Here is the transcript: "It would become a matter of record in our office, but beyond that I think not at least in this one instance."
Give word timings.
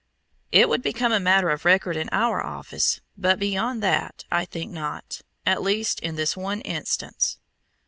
"It 0.51 0.67
would 0.67 0.81
become 0.81 1.11
a 1.13 1.19
matter 1.19 1.51
of 1.51 1.63
record 1.63 1.95
in 1.95 2.09
our 2.11 2.43
office, 2.43 3.01
but 3.15 3.37
beyond 3.37 3.83
that 3.83 4.23
I 4.31 4.45
think 4.45 4.71
not 4.71 5.21
at 5.45 5.61
least 5.61 5.99
in 5.99 6.15
this 6.15 6.35
one 6.35 6.61
instance." 6.61 7.37